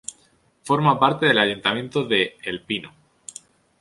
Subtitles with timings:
[0.63, 2.91] Forma parte del ayuntamiento de El Pino.